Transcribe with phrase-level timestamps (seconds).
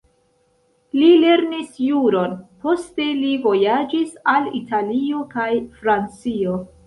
[0.99, 2.31] Li lernis juron,
[2.63, 5.51] poste li vojaĝis al Italio kaj
[5.83, 6.57] Francio.